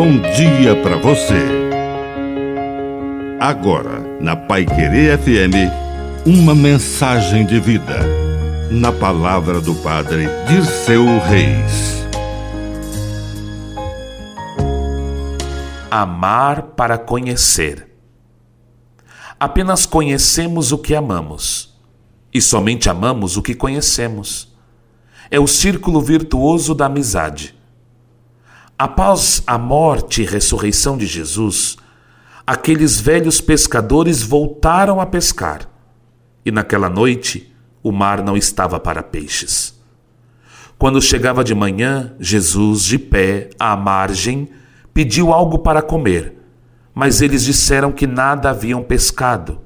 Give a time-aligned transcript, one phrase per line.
[0.00, 1.44] bom dia para você.
[3.38, 7.98] Agora, na Pai Querer FM, uma mensagem de vida.
[8.70, 12.02] Na palavra do Padre de seu Reis.
[15.90, 17.94] Amar para conhecer.
[19.38, 21.78] Apenas conhecemos o que amamos,
[22.32, 24.50] e somente amamos o que conhecemos.
[25.30, 27.59] É o círculo virtuoso da amizade
[28.80, 31.76] Após a morte e ressurreição de Jesus,
[32.46, 35.68] aqueles velhos pescadores voltaram a pescar,
[36.46, 39.78] e naquela noite o mar não estava para peixes.
[40.78, 44.48] Quando chegava de manhã, Jesus, de pé, à margem,
[44.94, 46.36] pediu algo para comer,
[46.94, 49.60] mas eles disseram que nada haviam pescado.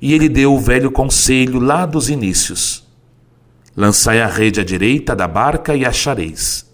[0.00, 2.86] E ele deu o velho conselho lá dos inícios:
[3.76, 6.70] Lançai a rede à direita da barca e achareis.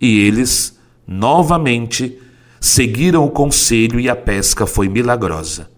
[0.00, 2.18] E eles, novamente,
[2.60, 5.70] seguiram o conselho e a pesca foi milagrosa.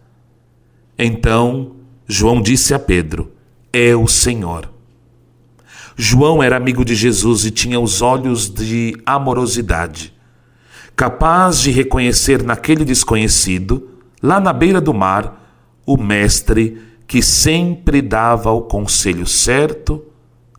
[0.99, 3.33] Então João disse a Pedro:
[3.73, 4.71] É o Senhor.
[5.97, 10.13] João era amigo de Jesus e tinha os olhos de amorosidade,
[10.97, 13.91] capaz de reconhecer naquele desconhecido,
[14.23, 15.41] lá na beira do mar,
[15.87, 20.03] o Mestre que sempre dava o conselho certo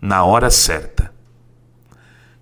[0.01, 1.12] na hora certa.